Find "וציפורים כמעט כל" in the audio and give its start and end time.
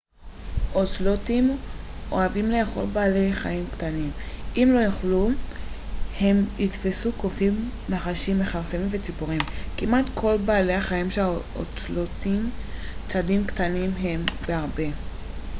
8.91-10.37